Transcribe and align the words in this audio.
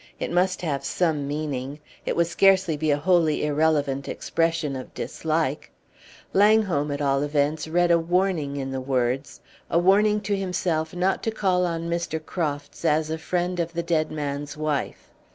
It 0.19 0.31
must 0.31 0.63
have 0.63 0.83
some 0.83 1.27
meaning. 1.27 1.79
It 2.07 2.15
would 2.15 2.25
scarcely 2.25 2.75
be 2.75 2.89
a 2.89 2.97
wholly 2.97 3.45
irrelevant 3.45 4.07
expression 4.07 4.75
of 4.75 4.95
dislike. 4.95 5.69
Langholm, 6.33 6.89
at 6.89 7.01
all 7.03 7.21
events, 7.21 7.67
read 7.67 7.91
a 7.91 7.99
warning 7.99 8.57
in 8.57 8.71
the 8.71 8.81
words 8.81 9.41
a 9.69 9.77
warning 9.77 10.19
to 10.21 10.35
himself 10.35 10.95
not 10.95 11.21
to 11.21 11.29
call 11.29 11.67
on 11.67 11.87
Mr. 11.87 12.19
Crofts 12.19 12.83
as 12.83 13.11
a 13.11 13.19
friend 13.19 13.59
of 13.59 13.73
the 13.73 13.83
dead 13.83 14.11
man's 14.11 14.57
wife. 14.57 15.11